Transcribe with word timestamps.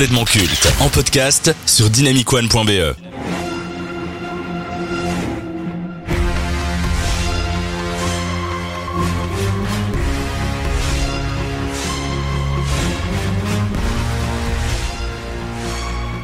complètement 0.00 0.24
culte 0.24 0.66
en 0.80 0.88
podcast 0.88 1.54
sur 1.66 1.90
dynamicone.be. 1.90 2.96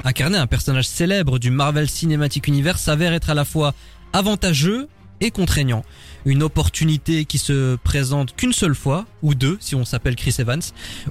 Incarner 0.04 0.38
un 0.38 0.46
personnage 0.46 0.88
célèbre 0.88 1.38
du 1.38 1.50
Marvel 1.50 1.90
Cinematic 1.90 2.48
Universe 2.48 2.80
s'avère 2.80 3.12
être 3.12 3.28
à 3.28 3.34
la 3.34 3.44
fois 3.44 3.74
avantageux 4.14 4.88
et 5.20 5.30
contraignant. 5.30 5.84
Une 6.24 6.42
opportunité 6.42 7.26
qui 7.26 7.36
se 7.36 7.76
présente 7.76 8.34
qu'une 8.36 8.54
seule 8.54 8.74
fois, 8.74 9.04
ou 9.20 9.34
deux 9.34 9.58
si 9.60 9.74
on 9.74 9.84
s'appelle 9.84 10.16
Chris 10.16 10.36
Evans, 10.38 10.62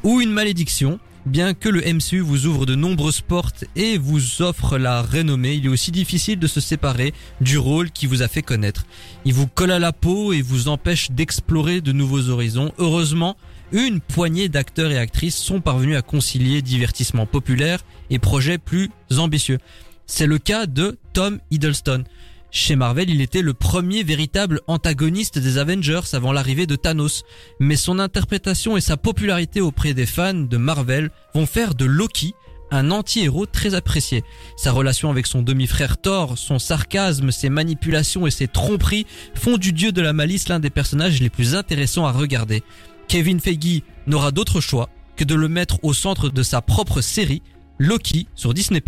ou 0.01 0.19
une 0.19 0.31
malédiction. 0.31 0.99
Bien 1.25 1.55
que 1.55 1.69
le 1.69 1.81
MCU 1.81 2.19
vous 2.19 2.45
ouvre 2.45 2.67
de 2.67 2.75
nombreuses 2.75 3.21
portes 3.21 3.65
et 3.75 3.97
vous 3.97 4.43
offre 4.43 4.77
la 4.77 5.01
renommée, 5.01 5.55
il 5.55 5.65
est 5.65 5.69
aussi 5.69 5.91
difficile 5.91 6.37
de 6.37 6.45
se 6.45 6.59
séparer 6.59 7.15
du 7.41 7.57
rôle 7.57 7.89
qui 7.89 8.05
vous 8.05 8.21
a 8.21 8.27
fait 8.27 8.43
connaître. 8.43 8.85
Il 9.25 9.33
vous 9.33 9.47
colle 9.47 9.71
à 9.71 9.79
la 9.79 9.91
peau 9.91 10.33
et 10.33 10.43
vous 10.43 10.67
empêche 10.67 11.09
d'explorer 11.09 11.81
de 11.81 11.91
nouveaux 11.91 12.29
horizons. 12.29 12.71
Heureusement, 12.77 13.37
une 13.71 14.01
poignée 14.01 14.49
d'acteurs 14.49 14.91
et 14.91 14.99
actrices 14.99 15.37
sont 15.37 15.61
parvenus 15.61 15.97
à 15.97 16.03
concilier 16.03 16.61
divertissement 16.61 17.25
populaire 17.25 17.79
et 18.11 18.19
projets 18.19 18.59
plus 18.59 18.91
ambitieux. 19.17 19.57
C'est 20.05 20.27
le 20.27 20.37
cas 20.37 20.67
de 20.67 20.99
Tom 21.13 21.39
Hiddleston. 21.49 22.03
Chez 22.57 22.77
Marvel, 22.77 23.09
il 23.09 23.19
était 23.19 23.41
le 23.41 23.53
premier 23.53 24.01
véritable 24.03 24.61
antagoniste 24.67 25.37
des 25.37 25.57
Avengers 25.57 26.13
avant 26.13 26.31
l'arrivée 26.31 26.65
de 26.65 26.77
Thanos. 26.77 27.23
Mais 27.59 27.75
son 27.75 27.99
interprétation 27.99 28.77
et 28.77 28.81
sa 28.81 28.95
popularité 28.95 29.59
auprès 29.59 29.93
des 29.93 30.05
fans 30.05 30.33
de 30.33 30.55
Marvel 30.55 31.09
vont 31.33 31.47
faire 31.47 31.75
de 31.75 31.83
Loki 31.83 32.33
un 32.71 32.91
anti-héros 32.91 33.45
très 33.45 33.75
apprécié. 33.75 34.23
Sa 34.55 34.71
relation 34.71 35.09
avec 35.09 35.27
son 35.27 35.41
demi-frère 35.41 35.97
Thor, 35.97 36.37
son 36.37 36.57
sarcasme, 36.57 37.29
ses 37.29 37.49
manipulations 37.49 38.25
et 38.25 38.31
ses 38.31 38.47
tromperies 38.47 39.05
font 39.33 39.57
du 39.57 39.73
dieu 39.73 39.91
de 39.91 40.01
la 40.01 40.13
malice 40.13 40.47
l'un 40.47 40.61
des 40.61 40.69
personnages 40.69 41.19
les 41.19 41.29
plus 41.29 41.55
intéressants 41.55 42.05
à 42.05 42.13
regarder. 42.13 42.63
Kevin 43.09 43.41
Feige 43.41 43.81
n'aura 44.07 44.31
d'autre 44.31 44.61
choix 44.61 44.87
que 45.17 45.25
de 45.25 45.35
le 45.35 45.49
mettre 45.49 45.83
au 45.83 45.93
centre 45.93 46.29
de 46.29 46.41
sa 46.41 46.61
propre 46.61 47.01
série, 47.01 47.41
Loki, 47.79 48.29
sur 48.33 48.53
Disney+. 48.53 48.81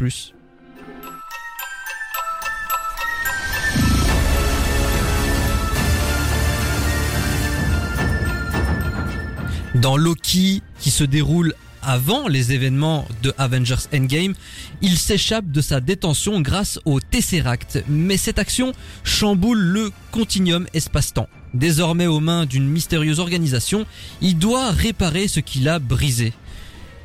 Dans 9.81 9.95
Loki, 9.95 10.63
qui 10.79 10.89
se 10.89 11.03
déroule 11.03 11.53
avant 11.83 12.27
les 12.27 12.51
événements 12.51 13.07
de 13.21 13.31
Avengers 13.37 13.85
Endgame, 13.93 14.33
il 14.81 14.97
s'échappe 14.97 15.51
de 15.51 15.61
sa 15.61 15.81
détention 15.81 16.41
grâce 16.41 16.79
au 16.85 16.99
Tesseract. 16.99 17.83
Mais 17.87 18.17
cette 18.17 18.39
action 18.39 18.73
chamboule 19.03 19.59
le 19.59 19.91
continuum 20.11 20.65
espace-temps. 20.73 21.29
Désormais 21.53 22.07
aux 22.07 22.19
mains 22.19 22.47
d'une 22.47 22.67
mystérieuse 22.67 23.19
organisation, 23.19 23.85
il 24.19 24.39
doit 24.39 24.71
réparer 24.71 25.27
ce 25.27 25.41
qu'il 25.41 25.69
a 25.69 25.77
brisé. 25.77 26.33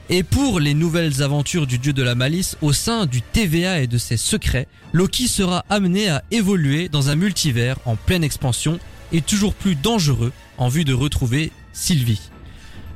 Et 0.09 0.23
pour 0.23 0.59
les 0.59 0.73
nouvelles 0.73 1.23
aventures 1.23 1.67
du 1.67 1.79
dieu 1.79 1.93
de 1.93 2.03
la 2.03 2.15
malice 2.15 2.57
au 2.63 2.73
sein 2.73 3.05
du 3.05 3.21
TVA 3.21 3.81
et 3.81 3.87
de 3.87 3.99
ses 3.99 4.17
secrets, 4.17 4.67
Loki 4.95 5.29
sera 5.29 5.67
amené 5.69 6.09
à 6.09 6.25
évoluer 6.31 6.89
dans 6.89 7.11
un 7.11 7.17
multivers 7.17 7.77
en 7.85 7.97
pleine 7.97 8.25
expansion 8.25 8.81
et 9.13 9.21
toujours 9.21 9.53
plus 9.53 9.75
dangereux 9.75 10.33
en 10.57 10.69
vue 10.69 10.85
de 10.85 10.95
retrouver 10.95 11.53
Sylvie. 11.75 12.32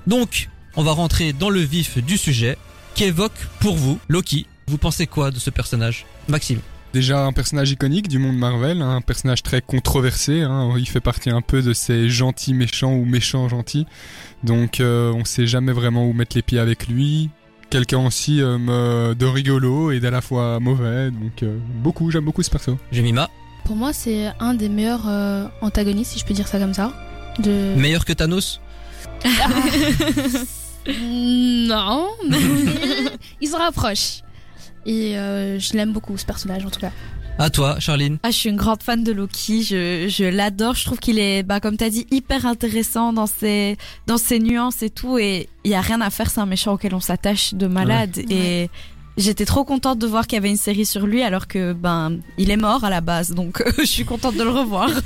Donc, 0.07 0.49
on 0.77 0.83
va 0.83 0.93
rentrer 0.93 1.33
dans 1.33 1.51
le 1.51 1.61
vif 1.61 1.99
du 1.99 2.17
sujet. 2.17 2.57
Qu'évoque 2.95 3.47
pour 3.61 3.77
vous 3.77 3.99
Loki 4.09 4.47
Vous 4.69 4.79
pensez 4.79 5.07
quoi 5.07 5.31
de 5.31 5.39
ce 5.39 5.51
personnage 5.51 6.07
Maxime 6.29 6.61
Déjà 6.93 7.27
un 7.27 7.33
personnage 7.33 7.71
iconique 7.73 8.09
du 8.09 8.19
monde 8.19 8.39
Marvel, 8.39 8.81
hein, 8.81 8.97
un 8.97 9.01
personnage 9.01 9.43
très 9.43 9.61
controversé. 9.61 10.41
Hein, 10.41 10.73
il 10.79 10.89
fait 10.89 11.01
partie 11.01 11.29
un 11.31 11.43
peu 11.43 11.61
de 11.61 11.73
ces 11.73 12.09
gentils 12.09 12.55
méchants 12.55 12.95
ou 12.95 13.05
méchants 13.05 13.49
gentils. 13.49 13.87
Donc 14.45 14.81
euh, 14.81 15.13
on 15.13 15.25
sait 15.25 15.47
jamais 15.47 15.73
vraiment 15.73 16.07
où 16.07 16.13
mettre 16.13 16.37
les 16.37 16.43
pieds 16.43 16.59
avec 16.59 16.89
lui. 16.89 17.29
Quelqu'un 17.69 17.99
aussi 18.07 18.39
euh, 18.41 19.15
de 19.15 19.27
rigolo 19.27 19.91
et 19.91 19.99
d'à 19.99 20.11
la 20.11 20.21
fois 20.21 20.61
mauvais. 20.61 21.11
Donc 21.11 21.43
euh, 21.43 21.59
beaucoup, 21.83 22.11
j'aime 22.11 22.25
beaucoup 22.25 22.43
ce 22.43 22.51
perso. 22.51 22.79
Jemima 22.93 23.29
Pour 23.65 23.75
moi, 23.75 23.93
c'est 23.93 24.29
un 24.39 24.55
des 24.55 24.69
meilleurs 24.69 25.09
euh, 25.09 25.49
antagonistes, 25.61 26.13
si 26.13 26.19
je 26.21 26.25
peux 26.25 26.35
dire 26.35 26.47
ça 26.47 26.59
comme 26.59 26.75
ça. 26.75 26.93
De... 27.41 27.75
Meilleur 27.77 28.05
que 28.05 28.13
Thanos 28.13 28.61
Non, 30.89 32.11
mais 32.29 32.39
il 33.41 33.49
se 33.49 33.57
rapproche. 33.57 34.21
Et 34.85 35.19
euh, 35.19 35.59
je 35.59 35.73
l'aime 35.73 35.93
beaucoup, 35.93 36.17
ce 36.17 36.25
personnage, 36.25 36.65
en 36.65 36.71
tout 36.71 36.81
cas. 36.81 36.93
À 37.39 37.51
toi, 37.51 37.79
Charline 37.81 38.19
Ah, 38.23 38.31
je 38.31 38.37
suis 38.37 38.49
une 38.49 38.57
grande 38.57 38.83
fan 38.83 39.05
de 39.05 39.13
Loki. 39.13 39.63
Je, 39.63 40.07
je 40.09 40.25
l'adore. 40.25 40.75
Je 40.75 40.85
trouve 40.85 40.99
qu'il 40.99 41.19
est, 41.19 41.43
bah, 41.43 41.61
comme 41.61 41.77
t'as 41.77 41.91
dit, 41.91 42.07
hyper 42.11 42.47
intéressant 42.47 43.13
dans 43.13 43.27
ses, 43.27 43.77
dans 44.07 44.17
ses 44.17 44.39
nuances 44.39 44.83
et 44.83 44.91
tout. 44.91 45.19
Et 45.19 45.49
il 45.65 45.71
y 45.71 45.75
a 45.75 45.81
rien 45.81 46.01
à 46.01 46.09
faire. 46.11 46.31
C'est 46.31 46.41
un 46.41 46.47
méchant 46.47 46.73
auquel 46.73 46.95
on 46.95 47.01
s'attache 47.01 47.53
de 47.53 47.67
malade. 47.67 48.17
Et 48.31 48.71
j'étais 49.17 49.45
trop 49.45 49.65
contente 49.65 49.99
de 49.99 50.07
voir 50.07 50.27
qu'il 50.27 50.37
y 50.37 50.39
avait 50.39 50.51
une 50.51 50.57
série 50.57 50.87
sur 50.87 51.07
lui, 51.07 51.23
alors 51.23 51.47
que, 51.47 51.73
ben, 51.73 52.19
il 52.39 52.51
est 52.51 52.57
mort 52.57 52.85
à 52.85 52.91
la 52.91 53.01
base. 53.01 53.33
Donc, 53.33 53.63
je 53.79 53.85
suis 53.85 54.05
contente 54.05 54.37
de 54.37 54.43
le 54.43 54.51
revoir. 54.51 54.91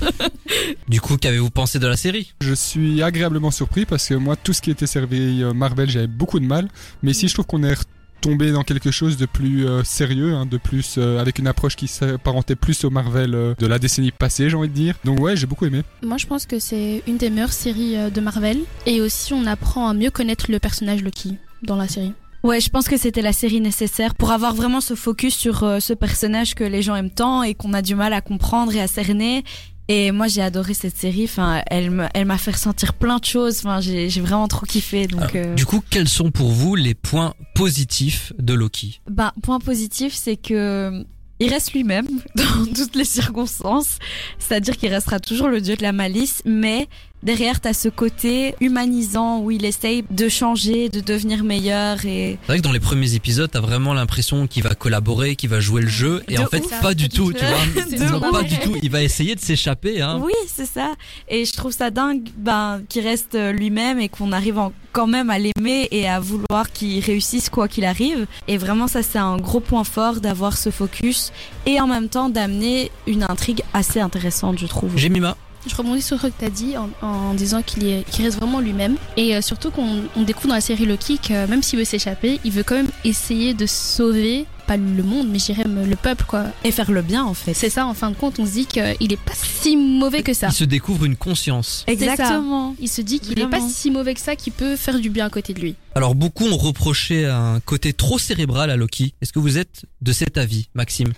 Du 0.89 1.01
coup, 1.01 1.17
qu'avez-vous 1.17 1.51
pensé 1.51 1.79
de 1.79 1.87
la 1.87 1.97
série? 1.97 2.33
Je 2.41 2.53
suis 2.53 3.03
agréablement 3.03 3.53
surpris 3.53 3.87
parce 3.87 4.09
que 4.09 4.15
moi, 4.15 4.35
tout 4.35 4.53
ce 4.53 4.61
qui 4.61 4.71
était 4.73 4.87
servi 4.87 5.43
euh, 5.43 5.53
Marvel, 5.53 5.89
j'avais 5.89 6.09
beaucoup 6.09 6.41
de 6.41 6.45
mal. 6.45 6.69
Mais 7.03 7.13
ici, 7.13 7.29
je 7.29 7.35
trouve 7.35 7.47
qu'on 7.47 7.63
est 7.63 7.75
retombé 8.21 8.53
dans 8.53 8.65
quelque 8.65 8.91
chose 8.91 9.17
de 9.17 9.27
plus 9.27 9.67
euh, 9.67 9.83
sérieux, 9.85 10.35
hein, 10.35 10.47
de 10.47 10.59
plus 10.59 10.97
euh, 10.99 11.19
avec 11.21 11.39
une 11.39 11.47
approche 11.47 11.77
qui 11.77 11.89
s'apparentait 11.89 12.57
plus 12.57 12.85
au 12.85 12.91
Marvel 12.91 13.35
euh, 13.35 13.55
de 13.59 13.67
la 13.67 13.79
décennie 13.79 14.11
passée, 14.11 14.51
j'ai 14.51 14.57
envie 14.57 14.69
de 14.69 14.75
dire. 14.75 14.95
Donc 15.05 15.21
ouais, 15.21 15.37
j'ai 15.37 15.47
beaucoup 15.47 15.65
aimé. 15.67 15.83
Moi, 16.03 16.19
je 16.19 16.27
pense 16.27 16.47
que 16.47 16.59
c'est 16.59 17.03
une 17.07 17.17
des 17.17 17.31
meilleures 17.31 17.53
séries 17.53 17.97
euh, 17.97 18.11
de 18.11 18.21
Marvel. 18.21 18.59
Et 18.87 19.01
aussi, 19.01 19.33
on 19.33 19.47
apprend 19.47 19.89
à 19.89 19.95
mieux 19.95 20.11
connaître 20.11 20.51
le 20.51 20.59
personnage 20.59 21.03
Loki 21.03 21.37
dans 21.63 21.77
la 21.77 21.89
série. 21.89 22.13
Ouais, 22.43 22.61
je 22.61 22.71
pense 22.71 22.89
que 22.89 22.97
c'était 22.97 23.23
la 23.23 23.33
série 23.33 23.61
nécessaire 23.61 24.15
pour 24.15 24.31
avoir 24.31 24.55
vraiment 24.55 24.81
ce 24.81 24.95
focus 24.95 25.35
sur 25.37 25.63
euh, 25.63 25.81
ce 25.81 25.93
personnage 25.93 26.55
que 26.55 26.65
les 26.65 26.81
gens 26.83 26.97
aiment 26.97 27.11
tant 27.11 27.43
et 27.43 27.55
qu'on 27.55 27.75
a 27.75 27.83
du 27.83 27.95
mal 27.95 28.13
à 28.13 28.21
comprendre 28.21 28.75
et 28.75 28.81
à 28.81 28.87
cerner. 28.87 29.45
Et 29.89 30.13
moi, 30.13 30.29
j'ai 30.29 30.41
adoré 30.41 30.73
cette 30.73 30.97
série. 30.97 31.25
Enfin, 31.25 31.63
elle 31.69 31.91
m'a 31.91 32.39
fait 32.39 32.53
ressentir 32.53 32.95
plein 32.95 33.19
de 33.19 33.25
choses. 33.25 33.59
Enfin, 33.59 33.81
j'ai 33.81 34.09
j'ai 34.09 34.21
vraiment 34.21 34.47
trop 34.47 34.65
kiffé. 34.65 35.09
Donc, 35.09 35.35
Alors, 35.35 35.49
euh, 35.49 35.55
Du 35.55 35.67
coup, 35.67 35.83
quels 35.91 36.09
sont 36.09 36.31
pour 36.31 36.51
vous 36.51 36.77
les 36.77 36.95
points 36.95 37.35
positifs 37.57 38.33
de 38.39 38.55
Loki? 38.55 39.01
Ben, 39.11 39.33
point 39.43 39.59
positif, 39.59 40.15
c'est 40.15 40.37
que 40.37 41.05
il 41.41 41.49
reste 41.49 41.73
lui-même 41.73 42.07
dans 42.37 42.67
toutes 42.73 42.95
les 42.95 43.05
circonstances. 43.05 43.99
C'est-à-dire 44.39 44.77
qu'il 44.77 44.93
restera 44.95 45.19
toujours 45.19 45.49
le 45.49 45.61
dieu 45.61 45.77
de 45.77 45.83
la 45.83 45.93
malice, 45.93 46.41
mais 46.45 46.87
derrière, 47.23 47.61
t'as 47.61 47.73
ce 47.73 47.89
côté 47.89 48.55
humanisant 48.61 49.41
où 49.41 49.51
il 49.51 49.65
essaye 49.65 50.05
de 50.11 50.29
changer, 50.29 50.89
de 50.89 51.01
devenir 51.01 51.45
meilleur 51.45 52.05
et 52.07 52.39
C'est 52.43 52.47
vrai 52.49 52.59
que 52.59 52.63
dans 52.63 52.73
les 52.73 52.81
premiers 52.81 53.15
épisodes, 53.15 53.51
t'as 53.51 53.61
vraiment 53.61 53.95
l'impression 53.95 54.47
qu'il 54.47 54.63
va 54.63 54.75
collaborer, 54.75 55.37
qu'il 55.37 55.51
va 55.51 55.61
jouer 55.61 55.83
le 55.83 55.89
jeu, 55.89 56.23
et 56.29 56.35
De 56.37 56.41
en 56.41 56.47
fait, 56.47 56.61
ouf. 56.65 56.81
pas 56.81 56.95
du 56.95 57.09
tout, 57.09 57.33
tu 57.33 57.45
vois. 57.45 58.11
Non, 58.11 58.21
pas 58.33 58.43
du 58.43 58.59
tout. 58.59 58.77
Il 58.83 58.91
va 58.91 59.03
essayer 59.03 59.35
de 59.35 59.41
s'échapper, 59.41 60.01
hein. 60.01 60.19
Oui, 60.23 60.33
c'est 60.49 60.67
ça. 60.67 60.95
Et 61.29 61.45
je 61.45 61.53
trouve 61.53 61.73
ça 61.73 61.91
dingue 61.91 62.29
ben, 62.37 62.81
qu'il 62.89 63.07
reste 63.07 63.37
lui-même 63.53 64.01
et 64.01 64.09
qu'on 64.09 64.33
arrive 64.33 64.59
en- 64.59 64.73
quand 64.93 65.07
même 65.07 65.31
à 65.31 65.39
l'aimer 65.39 65.87
et 65.93 66.09
à 66.09 66.19
vouloir 66.19 66.73
qu'il 66.73 67.03
réussisse 67.05 67.49
quoi 67.51 67.69
qu'il 67.69 67.85
arrive. 67.85 68.27
Et 68.49 68.57
vraiment, 68.59 68.89
ça, 68.89 69.03
c'est 69.03 69.19
un 69.19 69.37
gros 69.37 69.61
point 69.61 69.85
fort 69.85 70.21
d'avoir 70.21 70.57
ce 70.57 70.71
focus 70.71 71.33
et 71.67 71.81
en 71.81 71.87
même 71.87 72.09
temps 72.09 72.29
d'amener 72.29 72.91
une 73.07 73.23
intrigue 73.23 73.63
assez 73.75 74.01
intéressante, 74.01 74.59
je 74.59 74.67
trouve. 74.67 74.97
Jemima. 74.97 75.37
Je 75.67 75.75
rebondis 75.77 76.03
sur 76.03 76.21
ce 76.21 76.27
que 76.29 76.33
tu 76.39 76.45
as 76.45 76.51
dit 76.51 76.75
en, 76.77 76.89
en 77.07 77.35
disant 77.35 77.63
qu'il 77.63 77.87
est- 77.87 78.09
qu'il 78.11 78.25
reste 78.25 78.39
vraiment 78.39 78.61
lui-même. 78.61 78.97
Et 79.17 79.37
euh, 79.37 79.43
surtout 79.43 79.71
qu'on 79.71 80.03
on 80.17 80.23
découvre 80.23 80.49
dans 80.49 80.55
la 80.55 80.61
série 80.61 80.87
Loki 80.87 81.19
que 81.19 81.47
même 81.47 81.63
s'il 81.63 81.79
veut 81.79 81.85
s'échapper, 81.85 82.41
il 82.45 82.53
veut 82.53 82.63
quand 82.63 82.77
même 82.77 82.89
essayer 83.05 83.53
de 83.53 83.67
sauver, 83.67 84.47
pas 84.67 84.77
le 84.79 85.03
monde, 85.03 85.29
mais 85.29 85.39
même 85.65 85.89
le 85.89 85.97
peuple, 85.97 86.25
quoi. 86.27 86.45
Et 86.65 86.71
faire 86.71 86.91
le 86.91 87.03
bien, 87.03 87.25
en 87.25 87.35
fait. 87.35 87.53
C'est 87.55 87.69
ça, 87.71 87.87
en 87.87 87.93
fin 87.95 88.11
de 88.11 88.17
compte, 88.17 88.39
on 88.39 88.47
se 88.47 88.53
dit 88.53 88.67
qu'il 88.67 88.83
est 89.13 89.17
pas 89.21 89.33
si 89.35 89.77
mauvais 89.77 90.23
que 90.23 90.33
ça. 90.33 90.47
Il 90.49 90.55
se 90.55 90.65
découvre 90.65 91.05
une 91.05 91.17
conscience. 91.17 91.85
Exactement. 91.89 92.75
Il 92.81 92.89
se 92.89 93.03
dit 93.03 93.21
qu'il 93.21 93.39
est 93.39 93.47
pas 93.49 93.61
si 93.61 93.91
mauvais 93.91 94.15
que 94.15 94.21
ça, 94.21 94.37
qu'il 94.37 94.53
peut 94.55 94.77
faire 94.77 94.99
du 94.99 95.11
bien 95.11 95.27
à 95.27 95.31
côté 95.31 95.53
de 95.55 95.61
lui. 95.61 95.75
Alors, 95.95 96.15
beaucoup 96.15 96.47
ont 96.47 96.57
reproché 96.57 97.27
un 97.27 97.61
côté 97.61 97.93
trop 97.93 98.19
cérébral 98.19 98.71
à 98.71 98.77
Loki. 98.77 99.13
Est-ce 99.21 99.33
que 99.33 99.39
vous 99.41 99.59
êtes 99.59 99.83
de 100.01 100.13
cet 100.13 100.39
avis, 100.39 100.69
Maxime? 100.75 101.13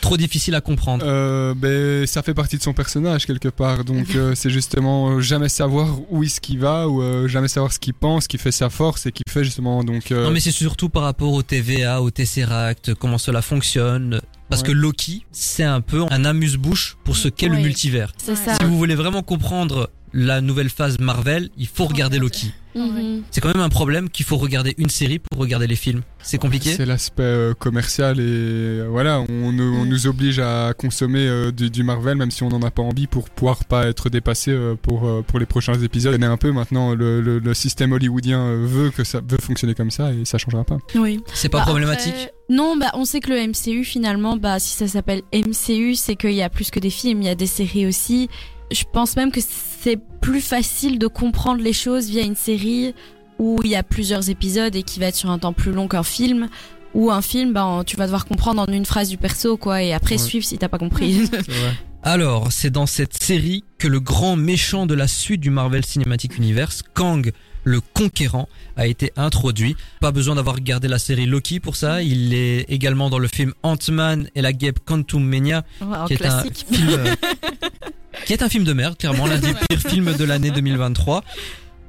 Trop 0.00 0.16
difficile 0.16 0.54
à 0.54 0.60
comprendre. 0.60 1.04
Euh, 1.06 1.54
ben, 1.54 2.06
ça 2.06 2.22
fait 2.22 2.34
partie 2.34 2.58
de 2.58 2.62
son 2.62 2.72
personnage 2.74 3.24
quelque 3.26 3.48
part, 3.48 3.84
donc 3.84 4.14
euh, 4.14 4.34
c'est 4.34 4.50
justement 4.50 5.10
euh, 5.10 5.20
jamais 5.20 5.48
savoir 5.48 5.96
où 6.10 6.22
est-ce 6.22 6.40
qu'il 6.40 6.58
va 6.58 6.88
ou 6.88 7.00
euh, 7.02 7.26
jamais 7.28 7.48
savoir 7.48 7.72
ce 7.72 7.78
qu'il 7.78 7.94
pense, 7.94 8.26
qui 8.26 8.36
fait 8.38 8.52
sa 8.52 8.68
force 8.70 9.06
et 9.06 9.12
qui 9.12 9.22
fait 9.28 9.44
justement 9.44 9.82
donc. 9.82 10.12
euh, 10.12 10.24
Non, 10.24 10.30
mais 10.30 10.40
c'est 10.40 10.50
surtout 10.50 10.88
par 10.90 11.04
rapport 11.04 11.32
au 11.32 11.42
TVA, 11.42 12.02
au 12.02 12.10
Tesseract, 12.10 12.94
comment 12.94 13.18
cela 13.18 13.40
fonctionne. 13.42 14.20
Parce 14.50 14.60
Ouais. 14.60 14.68
que 14.68 14.72
Loki, 14.72 15.24
c'est 15.32 15.64
un 15.64 15.80
peu 15.80 16.04
un 16.10 16.24
amuse-bouche 16.26 16.98
pour 17.04 17.16
ce 17.16 17.28
qu'est 17.28 17.48
le 17.48 17.56
multivers. 17.56 18.12
Ça. 18.18 18.34
Si 18.36 18.64
vous 18.64 18.76
voulez 18.76 18.94
vraiment 18.94 19.22
comprendre 19.22 19.90
la 20.12 20.40
nouvelle 20.42 20.68
phase 20.68 20.98
Marvel, 20.98 21.48
il 21.56 21.66
faut 21.66 21.86
regarder 21.86 22.18
Loki. 22.18 22.52
Mhm. 22.74 23.22
C'est 23.30 23.40
quand 23.40 23.52
même 23.54 23.62
un 23.62 23.68
problème 23.68 24.08
qu'il 24.10 24.26
faut 24.26 24.36
regarder 24.36 24.74
une 24.78 24.90
série 24.90 25.18
pour 25.18 25.38
regarder 25.40 25.66
les 25.66 25.76
films. 25.76 26.02
C'est 26.22 26.38
compliqué. 26.38 26.72
C'est 26.74 26.86
l'aspect 26.86 27.22
euh, 27.22 27.54
commercial 27.54 28.18
et 28.18 28.22
euh, 28.22 28.86
voilà, 28.90 29.20
on, 29.28 29.52
nous- 29.52 29.76
on 29.78 29.84
nous 29.84 30.06
oblige 30.06 30.38
à 30.38 30.72
consommer 30.76 31.26
euh, 31.26 31.52
du, 31.52 31.70
du 31.70 31.82
Marvel 31.84 32.16
même 32.16 32.30
si 32.30 32.42
on 32.42 32.48
n'en 32.48 32.62
a 32.62 32.70
pas 32.70 32.82
envie 32.82 33.06
pour 33.06 33.28
pouvoir 33.30 33.64
pas 33.64 33.86
être 33.86 34.08
dépassé 34.08 34.56
pour 34.82 35.08
pour 35.24 35.38
les 35.38 35.46
prochains 35.46 35.74
épisodes. 35.80 36.20
Et 36.20 36.24
un 36.24 36.36
peu 36.36 36.50
maintenant 36.52 36.94
le, 36.94 37.20
le, 37.20 37.38
le 37.38 37.54
système 37.54 37.92
hollywoodien 37.92 38.54
veut 38.56 38.90
que 38.90 39.04
ça 39.04 39.20
veut 39.26 39.38
fonctionner 39.38 39.74
comme 39.74 39.90
ça 39.90 40.12
et 40.12 40.24
ça 40.24 40.38
changera 40.38 40.64
pas. 40.64 40.78
Oui. 40.94 41.20
C'est 41.34 41.48
pas 41.48 41.58
Bah, 41.58 41.64
problématique. 41.66 42.12
Après, 42.14 42.32
Non, 42.48 42.76
bah 42.76 42.90
on 42.94 43.04
sait 43.04 43.20
que 43.20 43.30
le 43.30 43.46
MCU 43.48 43.84
finalement, 43.84 44.36
bah 44.36 44.58
si 44.58 44.74
ça 44.74 44.88
s'appelle 44.88 45.22
MCU, 45.32 45.94
c'est 45.94 46.16
qu'il 46.16 46.32
y 46.32 46.42
a 46.42 46.48
plus 46.48 46.70
que 46.70 46.80
des 46.80 46.90
films, 46.90 47.22
il 47.22 47.26
y 47.26 47.30
a 47.30 47.34
des 47.34 47.46
séries 47.46 47.86
aussi. 47.86 48.28
Je 48.72 48.84
pense 48.92 49.14
même 49.16 49.30
que 49.30 49.40
c'est 49.84 49.98
plus 50.22 50.40
facile 50.40 50.98
de 50.98 51.06
comprendre 51.06 51.60
les 51.62 51.74
choses 51.74 52.08
via 52.08 52.22
une 52.22 52.36
série 52.36 52.94
où 53.38 53.60
il 53.64 53.70
y 53.70 53.76
a 53.76 53.82
plusieurs 53.82 54.30
épisodes 54.30 54.74
et 54.74 54.82
qui 54.82 54.98
va 54.98 55.06
être 55.06 55.14
sur 55.14 55.30
un 55.30 55.38
temps 55.38 55.52
plus 55.52 55.72
long 55.72 55.88
qu'un 55.88 56.02
film. 56.02 56.48
Ou 56.94 57.10
un 57.10 57.20
film, 57.20 57.52
bah 57.52 57.82
tu 57.84 57.96
vas 57.96 58.04
devoir 58.04 58.24
comprendre 58.24 58.62
en 58.62 58.72
une 58.72 58.86
phrase 58.86 59.08
du 59.08 59.18
perso 59.18 59.56
quoi, 59.56 59.82
et 59.82 59.92
après 59.92 60.14
Ouais. 60.14 60.18
suivre 60.18 60.44
si 60.46 60.56
t'as 60.56 60.68
pas 60.68 60.78
compris. 60.78 61.28
Alors, 62.02 62.52
c'est 62.52 62.70
dans 62.70 62.86
cette 62.86 63.22
série 63.22 63.64
que 63.78 63.88
le 63.88 64.00
grand 64.00 64.36
méchant 64.36 64.86
de 64.86 64.94
la 64.94 65.08
suite 65.08 65.40
du 65.40 65.50
Marvel 65.50 65.84
Cinematic 65.84 66.38
Universe, 66.38 66.82
Kang 66.94 67.32
le 67.64 67.80
Conquérant, 67.80 68.48
a 68.76 68.86
été 68.86 69.10
introduit. 69.16 69.74
Pas 70.00 70.12
besoin 70.12 70.34
d'avoir 70.36 70.56
regardé 70.56 70.86
la 70.86 70.98
série 70.98 71.26
Loki 71.26 71.60
pour 71.60 71.76
ça. 71.76 72.02
Il 72.02 72.32
est 72.34 72.60
également 72.70 73.10
dans 73.10 73.18
le 73.18 73.26
film 73.28 73.52
Ant-Man 73.62 74.28
et 74.34 74.42
la 74.42 74.52
guêpe 74.52 74.80
Quantum 74.84 75.24
Mania, 75.24 75.64
qui 76.06 76.12
est 76.14 76.26
un 76.26 76.42
film, 76.42 76.88
euh, 76.90 77.14
qui 78.26 78.32
est 78.32 78.42
un 78.42 78.48
film 78.48 78.64
de 78.64 78.72
merde, 78.72 78.96
clairement 78.96 79.26
l'un 79.26 79.38
des 79.38 79.52
pires 79.68 79.80
films 79.80 80.14
de 80.14 80.24
l'année 80.24 80.50
2023. 80.50 81.22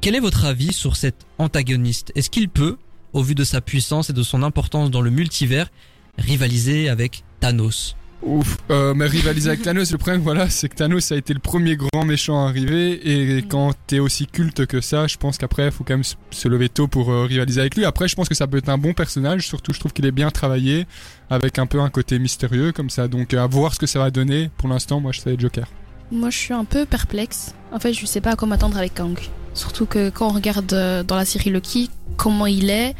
Quel 0.02 0.16
est 0.16 0.20
votre 0.20 0.46
avis 0.46 0.74
sur 0.74 0.96
cet 0.96 1.26
antagoniste? 1.38 2.12
Est-ce 2.16 2.30
qu'il 2.30 2.50
peut, 2.50 2.78
au 3.14 3.24
vu 3.24 3.36
de 3.36 3.44
sa 3.44 3.62
puissance 3.62 4.10
et 4.10 4.14
de 4.14 4.24
son 4.24 4.44
importance 4.44 4.92
dans 4.92 5.02
le 5.02 5.10
multivers, 5.10 5.68
rivaliser 6.18 6.90
avec 6.90 7.24
Thanos? 7.40 7.96
Ouf. 8.24 8.58
Euh, 8.72 8.94
mais 8.96 9.06
rivaliser 9.06 9.50
avec 9.50 9.62
Thanos, 9.62 9.92
le 9.92 9.98
problème, 10.00 10.22
voilà, 10.22 10.50
c'est 10.50 10.68
que 10.70 10.76
Thanos 10.76 11.12
a 11.12 11.16
été 11.16 11.34
le 11.34 11.40
premier 11.40 11.76
grand 11.76 12.06
méchant 12.06 12.44
à 12.46 12.50
arriver. 12.50 13.38
Et 13.38 13.44
quand 13.44 13.74
t'es 13.88 14.00
aussi 14.00 14.26
culte 14.26 14.66
que 14.66 14.82
ça, 14.82 15.06
je 15.06 15.18
pense 15.18 15.38
qu'après, 15.38 15.66
il 15.66 15.72
faut 15.72 15.84
quand 15.84 15.94
même 15.96 16.04
se- 16.04 16.48
lever 16.48 16.70
tôt 16.70 16.88
pour 16.88 17.12
euh, 17.12 17.26
rivaliser 17.26 17.62
avec 17.62 17.76
lui. 17.76 17.86
Après, 17.86 18.08
je 18.08 18.16
pense 18.16 18.28
que 18.28 18.34
ça 18.36 18.48
peut 18.48 18.58
être 18.58 18.70
un 18.70 18.78
bon 18.80 18.94
personnage. 18.94 19.46
Surtout, 19.48 19.74
je 19.74 19.80
trouve 19.80 19.94
qu'il 19.94 20.06
est 20.06 20.12
bien 20.12 20.32
travaillé, 20.32 20.88
avec 21.30 21.60
un 21.60 21.68
peu 21.68 21.80
un 21.82 21.90
côté 21.90 22.18
mystérieux 22.18 22.72
comme 22.72 22.90
ça. 22.90 23.08
Donc, 23.08 23.34
euh, 23.34 23.44
à 23.44 23.48
voir 23.48 23.74
ce 23.76 23.80
que 23.80 23.86
ça 23.88 24.00
va 24.00 24.10
donner. 24.10 24.50
Pour 24.58 24.70
l'instant, 24.70 25.00
moi, 25.00 25.12
je 25.12 25.20
sais 25.20 25.36
Joker. 25.38 25.68
Moi, 26.12 26.30
je 26.30 26.38
suis 26.38 26.54
un 26.54 26.66
peu 26.66 26.86
perplexe. 26.86 27.54
En 27.72 27.80
fait, 27.80 27.94
je 27.94 28.06
sais 28.06 28.22
pas 28.22 28.32
à 28.32 28.36
quoi 28.36 28.48
m'attendre 28.48 28.78
avec 28.78 28.94
Kang. 28.96 29.18
Surtout 29.54 29.86
que 29.86 30.10
quand 30.10 30.28
on 30.28 30.34
regarde 30.34 30.72
euh, 30.74 31.04
dans 31.04 31.16
la 31.16 31.26
série 31.26 31.50
Loki 31.50 31.90
comment 32.18 32.46
il 32.46 32.70
est, 32.70 32.94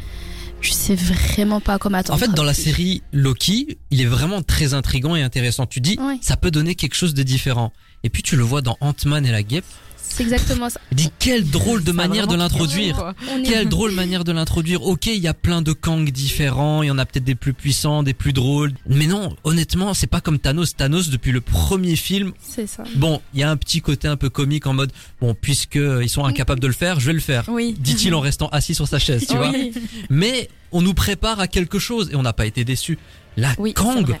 je 0.60 0.72
sais 0.72 0.94
vraiment 0.94 1.60
pas 1.60 1.74
à 1.74 1.78
quoi 1.78 1.90
m'attendre. 1.90 2.16
En 2.16 2.18
fait, 2.18 2.32
dans 2.32 2.42
la 2.42 2.54
série 2.54 3.02
Loki, 3.12 3.78
il 3.90 4.00
est 4.00 4.06
vraiment 4.06 4.42
très 4.42 4.74
intrigant 4.74 5.14
et 5.14 5.22
intéressant. 5.22 5.66
Tu 5.66 5.80
dis, 5.80 5.98
Ouais. 6.00 6.18
ça 6.20 6.36
peut 6.36 6.50
donner 6.50 6.74
quelque 6.74 6.94
chose 6.94 7.14
de 7.14 7.22
différent. 7.22 7.72
Et 8.04 8.10
puis 8.10 8.22
tu 8.22 8.36
le 8.36 8.42
vois 8.42 8.62
dans 8.62 8.76
Ant-Man 8.80 9.26
et 9.26 9.30
la 9.32 9.42
guêpe. 9.42 9.64
C'est 10.08 10.22
exactement 10.22 10.70
ça. 10.70 10.80
Il 10.92 10.96
dit 10.96 11.10
quelle 11.18 11.48
drôle 11.48 11.84
de 11.84 11.92
manière 11.92 12.26
de 12.26 12.34
l'introduire. 12.36 13.12
Quelle 13.44 13.68
drôle 13.68 13.92
manière 13.92 14.24
de 14.24 14.32
l'introduire. 14.32 14.82
Ok, 14.82 15.06
il 15.06 15.18
y 15.18 15.28
a 15.28 15.34
plein 15.34 15.62
de 15.62 15.72
Kang 15.72 16.08
différents, 16.10 16.82
il 16.82 16.86
y 16.86 16.90
en 16.90 16.98
a 16.98 17.04
peut-être 17.06 17.24
des 17.24 17.34
plus 17.34 17.52
puissants, 17.52 18.02
des 18.02 18.14
plus 18.14 18.32
drôles. 18.32 18.72
Mais 18.88 19.06
non, 19.06 19.36
honnêtement, 19.44 19.94
c'est 19.94 20.06
pas 20.06 20.20
comme 20.20 20.38
Thanos. 20.38 20.74
Thanos, 20.76 21.10
depuis 21.10 21.32
le 21.32 21.40
premier 21.40 21.96
film, 21.96 22.32
C'est 22.40 22.66
ça. 22.66 22.84
bon, 22.96 23.20
il 23.34 23.40
y 23.40 23.42
a 23.42 23.50
un 23.50 23.56
petit 23.56 23.80
côté 23.80 24.08
un 24.08 24.16
peu 24.16 24.30
comique 24.30 24.66
en 24.66 24.72
mode, 24.74 24.92
bon, 25.20 25.34
puisque 25.38 25.76
ils 25.76 26.08
sont 26.08 26.24
incapables 26.24 26.60
de 26.60 26.66
le 26.66 26.72
faire, 26.72 26.98
je 27.00 27.06
vais 27.06 27.12
le 27.12 27.20
faire. 27.20 27.44
Oui. 27.48 27.74
Dit-il 27.78 28.14
en 28.14 28.20
restant 28.20 28.48
assis 28.48 28.74
sur 28.74 28.88
sa 28.88 28.98
chaise, 28.98 29.26
tu 29.28 29.36
vois. 29.36 29.50
Oui. 29.50 29.72
Mais 30.10 30.48
on 30.72 30.82
nous 30.82 30.94
prépare 30.94 31.40
à 31.40 31.48
quelque 31.48 31.78
chose 31.78 32.10
et 32.12 32.16
on 32.16 32.22
n'a 32.22 32.32
pas 32.32 32.46
été 32.46 32.64
déçus. 32.64 32.98
La 33.36 33.54
Oui, 33.58 33.74
Kang, 33.74 34.16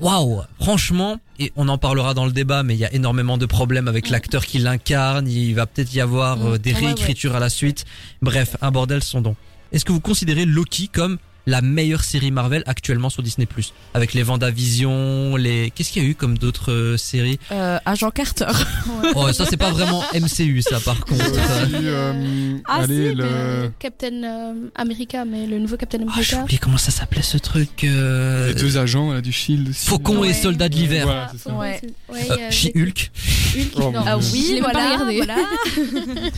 waouh, 0.00 0.42
franchement, 0.60 1.18
et 1.40 1.52
on 1.56 1.68
en 1.68 1.78
parlera 1.78 2.14
dans 2.14 2.26
le 2.26 2.32
débat, 2.32 2.62
mais 2.62 2.74
il 2.74 2.78
y 2.78 2.84
a 2.84 2.92
énormément 2.94 3.38
de 3.38 3.46
problèmes 3.46 3.88
avec 3.88 4.08
Mm. 4.08 4.12
l'acteur 4.12 4.46
qui 4.46 4.58
l'incarne. 4.58 5.26
Il 5.26 5.54
va 5.54 5.66
peut-être 5.66 5.92
y 5.94 6.00
avoir 6.00 6.36
Mm. 6.36 6.46
euh, 6.46 6.58
des 6.58 6.72
Ouais, 6.74 6.80
ouais. 6.80 6.86
réécritures 6.86 7.34
à 7.34 7.40
la 7.40 7.48
suite. 7.48 7.84
Bref, 8.22 8.56
un 8.60 8.70
bordel 8.70 9.02
sans 9.02 9.20
don. 9.22 9.34
Est-ce 9.72 9.84
que 9.84 9.92
vous 9.92 10.00
considérez 10.00 10.44
Loki 10.44 10.88
comme 10.92 11.18
la 11.46 11.60
meilleure 11.62 12.04
série 12.04 12.30
Marvel 12.30 12.62
actuellement 12.66 13.10
sur 13.10 13.22
Disney 13.22 13.46
Avec 13.94 14.14
les 14.14 14.22
Vendavision, 14.22 15.36
les 15.36 15.70
qu'est-ce 15.74 15.90
qu'il 15.92 16.02
y 16.02 16.06
a 16.06 16.08
eu 16.08 16.14
comme 16.14 16.38
d'autres 16.38 16.72
euh, 16.72 16.96
séries? 16.96 17.38
Euh, 17.52 17.78
Agent 17.84 18.10
Carter. 18.10 18.46
Oh, 19.16 19.32
ça 19.32 19.44
c'est 19.48 19.56
pas 19.56 19.70
vraiment 19.70 20.04
MCU 20.14 20.62
ça 20.62 20.78
par 20.80 21.04
contre. 21.04 21.24
Aussi, 21.26 21.40
euh, 21.86 22.56
Ah, 22.66 22.80
allez, 22.82 23.10
si, 23.10 23.14
le... 23.14 23.24
Euh, 23.24 23.68
Captain 23.78 24.22
euh, 24.22 24.52
America, 24.74 25.24
mais 25.24 25.46
le 25.46 25.58
nouveau 25.58 25.76
Captain 25.76 25.98
Oh, 26.02 26.08
j'ai 26.08 26.12
America. 26.20 26.42
oublié 26.42 26.58
comment 26.58 26.76
ça 26.78 26.90
s'appelait 26.90 27.22
ce 27.22 27.38
truc. 27.38 27.84
euh, 27.84 28.48
les 28.48 28.54
deux 28.54 28.78
agents 28.78 29.12
là, 29.12 29.20
du 29.20 29.32
Shield. 29.32 29.70
aussi. 29.70 29.86
Faucon 29.86 30.22
et 30.24 30.28
Ouais. 30.28 30.32
Soldat 30.34 30.68
de 30.68 30.74
l'hiver. 30.76 31.04
Voilà, 31.06 31.28
c'est 31.32 31.38
ça. 31.42 31.52
Ouais. 31.54 31.80
Ouais, 32.08 32.26
Euh, 32.30 32.36
euh, 32.38 32.50
She-Hulk. 32.50 33.10
Hulk, 33.56 33.72
Oh, 33.76 33.92
Ah 34.06 34.18
oui, 34.18 34.58
voilà, 34.62 34.98
voilà. 35.04 35.36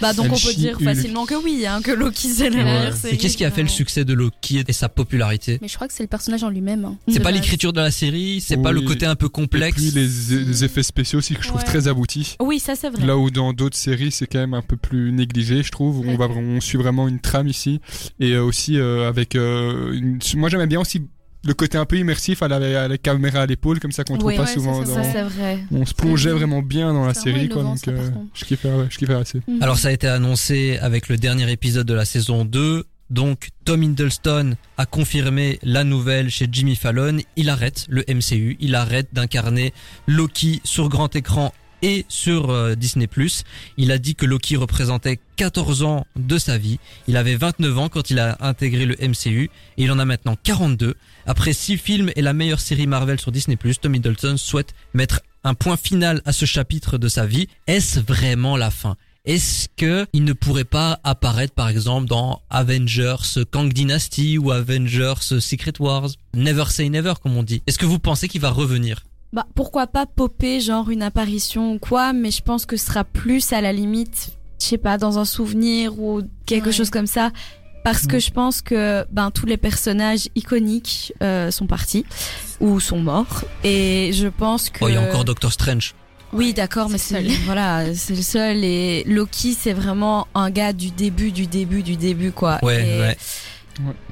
bah 0.00 0.12
donc 0.12 0.26
on 0.32 0.36
peut 0.38 0.54
dire 0.54 0.76
Hulk. 0.76 0.84
facilement 0.84 1.24
que 1.26 1.34
oui, 1.42 1.64
hein, 1.66 1.80
que 1.82 1.90
Loki 1.90 2.28
c'est 2.28 2.50
la 2.50 2.64
meilleure 2.64 2.94
Et 2.94 2.96
série. 2.96 3.18
qu'est-ce 3.18 3.36
qui 3.36 3.44
a 3.44 3.50
fait 3.50 3.62
le 3.62 3.68
succès 3.68 4.04
de 4.04 4.12
Loki 4.14 4.62
et 4.66 4.72
sa 4.72 4.88
popularité 4.88 5.58
Mais 5.62 5.68
je 5.68 5.74
crois 5.76 5.88
que 5.88 5.94
c'est 5.94 6.02
le 6.02 6.08
personnage 6.08 6.42
en 6.42 6.48
lui-même. 6.50 6.84
hein. 6.84 6.96
C'est 7.08 7.14
De 7.14 7.18
pas 7.18 7.30
base. 7.30 7.40
l'écriture 7.40 7.72
de 7.72 7.80
la 7.80 7.90
série, 7.90 8.40
c'est 8.40 8.56
pas 8.56 8.70
Oui. 8.72 8.80
le 8.80 8.86
côté 8.86 9.06
un 9.06 9.14
peu 9.16 9.26
Et 9.26 9.30
complexe. 9.30 9.76
puis 9.76 9.90
les, 9.92 10.44
les 10.44 10.64
effets 10.64 10.82
spéciaux 10.82 11.18
aussi 11.20 11.34
que 11.34 11.42
je 11.42 11.48
trouve 11.48 11.60
Ouais. 11.60 11.66
très 11.66 11.88
aboutis. 11.88 12.36
Oui, 12.40 12.58
ça 12.58 12.74
c'est 12.74 12.90
vrai. 12.90 13.06
Là 13.06 13.16
où 13.16 13.30
dans 13.30 13.52
d'autres 13.52 13.76
séries 13.76 14.10
c'est 14.12 14.26
quand 14.26 14.38
même 14.40 14.54
un 14.54 14.62
peu 14.62 14.76
plus 14.76 15.12
négligé, 15.12 15.62
je 15.62 15.70
trouve. 15.70 16.06
On 16.06 16.16
va 16.16 16.26
on 16.28 16.60
suit 16.60 16.78
vraiment 16.78 17.06
une 17.08 17.20
trame 17.20 17.48
ici 17.48 17.80
et 18.20 18.32
euh, 18.32 18.42
aussi 18.42 18.78
euh, 18.78 19.08
avec. 19.08 19.34
euh, 19.36 19.92
une- 19.92 20.18
Moi 20.36 20.48
j'aimais 20.48 20.66
bien 20.66 20.80
aussi 20.80 21.02
le 21.44 21.54
côté 21.54 21.78
un 21.78 21.84
peu 21.84 21.98
immersif 21.98 22.42
à 22.42 22.48
la, 22.48 22.84
à 22.84 22.88
la 22.88 22.98
caméra 22.98 23.42
à 23.42 23.46
l'épaule 23.46 23.80
comme 23.80 23.92
ça 23.92 24.04
qu'on 24.04 24.16
trouve 24.16 24.30
Oui, 24.30 24.36
pas 24.36 24.44
ouais, 24.44 24.52
souvent. 24.52 24.84
ça, 24.84 24.94
dans... 24.94 25.02
Ça 25.04 25.12
c'est 25.12 25.22
vrai. 25.22 25.58
On 25.70 25.84
se 25.84 25.94
plongeait 25.94 26.30
vraiment 26.30 26.62
bien 26.62 26.92
dans 26.92 27.06
la 27.06 27.14
série 27.14 27.48
quoi. 27.48 27.62
Donc 27.62 27.78
ça, 27.78 27.90
euh, 27.90 28.10
je 28.34 28.44
kiffais, 28.44 28.68
ouais, 28.72 28.86
je 28.90 28.98
kiffais 28.98 29.14
assez. 29.14 29.40
Mhm. 29.46 29.62
Alors 29.62 29.78
ça 29.78 29.88
a 29.88 29.92
été 29.92 30.08
annoncé 30.08 30.78
avec 30.80 31.08
le 31.08 31.16
dernier 31.16 31.50
épisode 31.50 31.86
de 31.86 31.94
la 31.94 32.04
saison 32.04 32.44
2. 32.44 32.84
Donc 33.10 33.48
Tom 33.64 33.82
Hiddleston 33.82 34.56
a 34.78 34.86
confirmé 34.86 35.58
la 35.62 35.84
nouvelle 35.84 36.30
chez 36.30 36.48
Jimmy 36.50 36.74
Fallon. 36.74 37.18
Il 37.36 37.50
arrête 37.50 37.84
le 37.88 38.02
MCU, 38.08 38.56
il 38.60 38.74
arrête 38.74 39.08
d'incarner 39.12 39.74
Loki 40.06 40.60
sur 40.64 40.88
grand 40.88 41.14
écran 41.14 41.52
et 41.84 42.06
sur 42.08 42.48
euh, 42.48 42.74
Disney+. 42.74 43.08
Il 43.76 43.92
a 43.92 43.98
dit 43.98 44.14
que 44.14 44.24
Loki 44.24 44.56
représentait 44.56 45.20
14 45.36 45.82
ans 45.82 46.06
de 46.16 46.38
sa 46.38 46.56
vie. 46.56 46.78
Il 47.08 47.18
avait 47.18 47.36
29 47.36 47.78
ans 47.78 47.88
quand 47.90 48.08
il 48.08 48.18
a 48.18 48.38
intégré 48.40 48.86
le 48.86 48.96
MCU 49.06 49.50
et 49.76 49.82
il 49.82 49.92
en 49.92 49.98
a 49.98 50.06
maintenant 50.06 50.34
42. 50.42 50.94
Après 51.26 51.52
6 51.52 51.76
films 51.76 52.10
et 52.16 52.22
la 52.22 52.32
meilleure 52.32 52.60
série 52.60 52.86
Marvel 52.86 53.20
sur 53.20 53.32
Disney+, 53.32 53.58
Tom 53.80 53.94
Hiddleston 53.94 54.38
souhaite 54.38 54.74
mettre 54.94 55.20
un 55.44 55.52
point 55.52 55.76
final 55.76 56.22
à 56.24 56.32
ce 56.32 56.46
chapitre 56.46 56.96
de 56.96 57.08
sa 57.08 57.26
vie. 57.26 57.48
Est-ce 57.66 58.00
vraiment 58.00 58.56
la 58.56 58.70
fin? 58.70 58.96
Est-ce 59.26 59.68
que 59.76 60.06
il 60.14 60.24
ne 60.24 60.32
pourrait 60.32 60.64
pas 60.64 61.00
apparaître 61.04 61.52
par 61.52 61.68
exemple 61.68 62.06
dans 62.08 62.40
Avengers 62.48 63.44
Kang 63.50 63.70
Dynasty 63.70 64.38
ou 64.38 64.52
Avengers 64.52 65.38
Secret 65.40 65.74
Wars? 65.80 66.08
Never 66.32 66.64
say 66.70 66.88
never 66.88 67.12
comme 67.22 67.36
on 67.36 67.42
dit. 67.42 67.62
Est-ce 67.66 67.78
que 67.78 67.86
vous 67.86 67.98
pensez 67.98 68.26
qu'il 68.28 68.40
va 68.40 68.50
revenir? 68.50 69.02
Bah 69.34 69.46
pourquoi 69.56 69.86
pas 69.88 70.06
popper 70.06 70.60
genre 70.60 70.88
une 70.90 71.02
apparition 71.02 71.72
ou 71.74 71.78
quoi, 71.78 72.12
mais 72.12 72.30
je 72.30 72.40
pense 72.40 72.64
que 72.66 72.76
ce 72.76 72.86
sera 72.86 73.02
plus 73.04 73.52
à 73.52 73.60
la 73.60 73.72
limite, 73.72 74.30
je 74.60 74.66
sais 74.66 74.78
pas, 74.78 74.96
dans 74.96 75.18
un 75.18 75.24
souvenir 75.24 75.98
ou 76.00 76.22
quelque 76.46 76.66
Ouais. 76.66 76.72
chose 76.72 76.88
comme 76.90 77.08
ça. 77.08 77.30
Parce 77.82 78.06
que 78.06 78.18
je 78.18 78.30
pense 78.30 78.62
que 78.62 79.04
ben 79.10 79.30
tous 79.30 79.44
les 79.44 79.58
personnages 79.58 80.28
iconiques 80.36 81.12
euh, 81.22 81.50
sont 81.50 81.66
partis 81.66 82.06
ou 82.60 82.80
sont 82.80 82.98
morts 83.00 83.42
et 83.62 84.10
je 84.14 84.28
pense 84.28 84.70
que 84.70 84.78
Oh, 84.82 84.88
il 84.88 84.94
y 84.94 84.96
a 84.96 85.02
encore 85.02 85.24
Doctor 85.26 85.52
Strange. 85.52 85.94
Oui, 86.32 86.54
d'accord, 86.54 86.88
mais 86.88 86.96
C'est 86.98 87.16
c'est 87.16 87.22
le 87.22 87.28
seul. 87.30 87.38
voilà, 87.44 87.94
c'est 87.94 88.14
le 88.16 88.22
seul 88.22 88.64
et 88.64 89.04
Loki 89.04 89.52
c'est 89.52 89.74
vraiment 89.74 90.26
un 90.34 90.50
gars 90.50 90.72
du 90.72 90.92
début 90.92 91.30
du 91.30 91.46
début 91.46 91.82
du 91.82 91.96
début 91.96 92.32
quoi. 92.32 92.58
Ouais, 92.62 92.86
Et 92.88 93.00
ouais. 93.00 93.16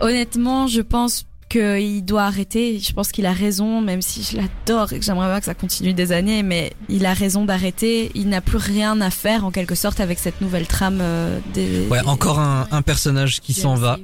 Honnêtement, 0.00 0.66
je 0.66 0.80
pense 0.82 1.24
qu'il 1.52 2.04
doit 2.04 2.22
arrêter. 2.24 2.78
Je 2.80 2.92
pense 2.92 3.12
qu'il 3.12 3.26
a 3.26 3.32
raison, 3.32 3.80
même 3.80 4.02
si 4.02 4.22
je 4.22 4.36
l'adore 4.38 4.92
et 4.92 4.98
que 4.98 5.04
j'aimerais 5.04 5.28
pas 5.28 5.38
que 5.40 5.46
ça 5.46 5.54
continue 5.54 5.92
des 5.92 6.12
années, 6.12 6.42
mais 6.42 6.72
il 6.88 7.04
a 7.06 7.12
raison 7.14 7.44
d'arrêter. 7.44 8.10
Il 8.14 8.28
n'a 8.28 8.40
plus 8.40 8.56
rien 8.58 9.00
à 9.00 9.10
faire 9.10 9.44
en 9.44 9.50
quelque 9.50 9.74
sorte 9.74 10.00
avec 10.00 10.18
cette 10.18 10.40
nouvelle 10.40 10.66
trame 10.66 10.98
euh, 11.00 11.38
des. 11.54 11.86
Ouais, 11.88 12.00
des- 12.00 12.06
encore 12.08 12.38
un, 12.40 12.66
un 12.70 12.82
personnage 12.82 13.40
qui 13.40 13.52
s'en 13.52 13.74
va. 13.74 13.98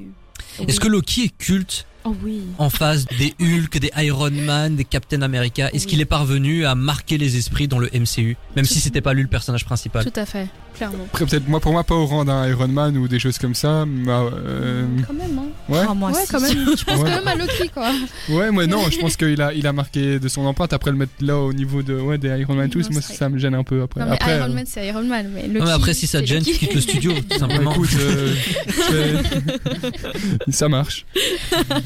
Est-ce 0.67 0.81
que 0.81 0.89
Loki 0.89 1.25
est 1.25 1.37
culte? 1.39 1.87
Oh 2.05 2.15
oui. 2.25 2.43
en 2.59 2.71
face 2.71 3.05
des 3.19 3.35
Hulk, 3.41 3.79
des 3.79 3.91
Iron 3.99 4.31
Man, 4.31 4.77
des 4.77 4.85
Captain 4.85 5.21
America 5.23 5.69
Est-ce 5.73 5.85
Oui. 5.85 5.91
qu'il 5.91 6.01
est 6.01 6.05
parvenu 6.07 6.65
à 6.65 6.75
marquer 6.75 7.19
les 7.19 7.37
esprits 7.37 7.69
dans 7.69 7.79
le 7.79 7.89
MCU, 7.93 8.37
même 8.57 8.65
si 8.65 8.81
c'était 8.81 9.01
pas 9.01 9.13
lui 9.15 9.23
le 9.23 9.29
personnage 9.29 9.65
principal? 9.65 10.05
Tout 10.05 10.19
à 10.21 10.25
fait, 10.25 10.47
clairement. 10.75 11.05
Après, 11.13 11.27
peut-être, 11.27 11.49
moi, 11.49 11.61
pour 11.61 11.73
moi, 11.73 11.85
pas 11.85 11.95
au 11.97 12.07
rang 12.07 12.25
d'un 12.25 12.47
Iron 12.49 12.69
Man 12.69 12.97
ou 12.97 13.09
des 13.09 13.19
choses 13.19 13.37
comme 13.39 13.55
ça. 13.55 13.85
mais, 13.87 14.11
euh, 14.11 14.87
Quand 15.07 15.13
même, 15.13 15.39
hein. 15.39 15.49
ouais. 15.69 15.81
Oh, 15.91 15.95
moi 15.95 16.11
ouais, 16.13 16.19
quand 16.31 16.41
même. 16.41 16.53
Je 16.79 16.85
pense 16.85 16.99
Ouais. 17.01 17.11
quand 17.11 17.17
même 17.17 17.29
à 17.29 17.35
Loki, 17.35 17.69
quoi. 17.75 17.91
Ouais, 18.29 18.51
moi, 18.51 18.67
non, 18.67 18.89
je 18.91 18.99
pense 18.99 19.17
qu'il 19.19 19.41
a, 19.43 19.53
il 19.53 19.67
a 19.67 19.73
marqué 19.73 20.19
de 20.19 20.29
son 20.29 20.43
empreinte. 20.47 20.73
Après, 20.73 20.91
le 20.91 20.97
mettre 20.97 21.13
là 21.21 21.37
au 21.39 21.53
niveau 21.53 21.83
de, 21.83 21.95
ouais, 21.95 22.17
des 22.19 22.29
Iron 22.29 22.55
Man 22.55 22.71
tous, 22.71 22.85
non, 22.89 22.93
moi, 22.93 23.03
ça 23.03 23.29
me 23.29 23.39
gêne 23.39 23.55
un 23.55 23.65
peu 23.65 23.83
après. 23.83 24.01
Non, 24.01 24.07
mais 24.07 24.13
après, 24.15 24.37
Iron 24.39 24.51
euh, 24.51 24.55
Man, 24.55 24.65
c'est 24.67 24.87
Iron 24.87 25.03
Man. 25.05 25.31
Mais 25.35 25.43
Loki, 25.49 25.59
Non, 25.59 25.65
mais 25.67 25.71
après, 25.73 25.95
si 25.95 26.07
ça 26.07 26.21
te 26.21 26.27
gêne, 26.27 26.43
tu 26.45 26.53
quittes 26.53 26.75
le 26.75 26.81
studio, 26.81 27.13
tout 27.17 27.25
bah, 27.29 27.39
simplement. 27.39 27.73
écoute, 27.73 27.91
euh, 28.01 28.35
ça 30.51 30.69
marche. 30.69 31.05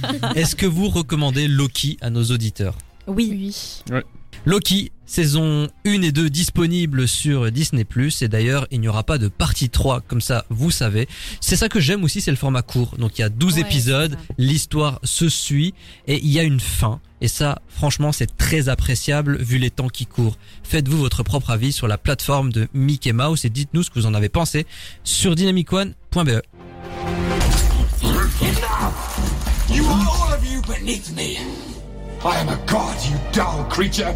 Est-ce 0.35 0.57
que 0.57 0.67
vous 0.67 0.89
recommandez 0.89 1.49
Loki 1.49 1.99
à 2.01 2.11
nos 2.11 2.25
auditeurs 2.25 2.77
Oui. 3.07 3.55
Oui. 3.91 4.01
Loki, 4.45 4.91
saison 5.07 5.69
1 5.87 6.03
et 6.03 6.11
2 6.11 6.29
disponibles 6.29 7.07
sur 7.07 7.53
Disney+. 7.53 7.87
Et 8.23 8.29
d'ailleurs, 8.29 8.67
il 8.73 8.81
n'y 8.81 8.89
aura 8.89 9.05
pas 9.05 9.19
de 9.19 9.29
partie 9.29 9.71
3, 9.71 10.01
comme 10.01 10.21
ça, 10.21 10.45
vous 10.51 10.71
savez. 10.73 11.07
C'est 11.41 11.55
ça 11.55 11.69
que 11.69 11.79
j'aime 11.79 12.03
aussi, 12.03 12.21
c'est 12.21 12.31
le 12.33 12.37
format 12.37 12.63
court. 12.63 12.97
Donc 12.99 13.19
il 13.19 13.21
y 13.21 13.25
a 13.25 13.29
12 13.29 13.55
Ouais, 13.55 13.61
épisodes, 13.61 14.17
l'histoire 14.39 14.99
se 15.05 15.29
suit, 15.29 15.75
et 16.09 16.19
il 16.19 16.29
y 16.29 16.41
a 16.41 16.43
une 16.43 16.61
fin. 16.61 17.01
Et 17.21 17.29
ça, 17.29 17.61
franchement, 17.69 18.11
c'est 18.11 18.37
très 18.37 18.69
appréciable 18.69 19.37
vu 19.41 19.59
les 19.59 19.71
temps 19.71 19.89
qui 19.89 20.07
courent. 20.07 20.37
Faites-vous 20.65 20.99
votre 20.99 21.23
propre 21.23 21.51
avis 21.51 21.73
sur 21.73 21.87
la 21.87 21.99
plateforme 21.99 22.51
de 22.51 22.67
Mickey 22.75 23.13
Mouse 23.13 23.45
et 23.45 23.51
dites-nous 23.51 23.85
ce 23.85 23.91
que 23.91 24.01
vous 24.01 24.07
en 24.07 24.15
avez 24.15 24.29
pensé 24.29 24.67
sur 25.05 25.37
dynamicone.be. 25.37 26.41
You 29.73 29.85
are 29.85 30.07
all 30.11 30.35
of 30.35 30.45
you 30.45 30.61
beneath 30.63 31.17
me. 31.17 31.39
I 32.25 32.37
am 32.37 32.49
a 32.49 32.67
god, 32.67 32.97
you 33.05 33.17
dull 33.33 33.65
creature, 33.71 34.15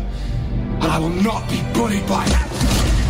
and 0.80 0.84
I 0.84 0.98
will 0.98 1.08
not 1.08 1.48
be 1.48 1.62
bullied 1.72 2.06
by 2.06 2.24
that. 2.26 3.05